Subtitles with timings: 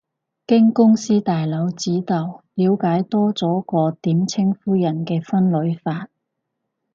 [0.47, 6.07] 經公司大佬指導，了解多咗個點稱呼人嘅分類法